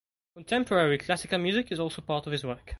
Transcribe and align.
Contemporary 0.33 0.97
classical 0.97 1.37
music 1.37 1.71
is 1.71 1.79
also 1.79 2.01
part 2.01 2.25
of 2.25 2.31
his 2.31 2.43
work. 2.43 2.67